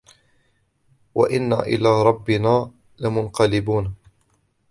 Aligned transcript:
وَإِنَّا 1.15 1.59
إِلَى 1.59 2.01
رَبِّنَا 2.03 2.71
لَمُنْقَلِبُونَ 2.99 3.95